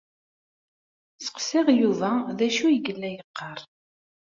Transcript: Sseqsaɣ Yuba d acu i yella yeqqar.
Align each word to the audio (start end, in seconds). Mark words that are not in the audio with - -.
Sseqsaɣ 1.19 1.67
Yuba 1.81 2.09
d 2.37 2.39
acu 2.47 2.65
i 2.69 2.77
yella 2.85 3.07
yeqqar. 3.15 3.59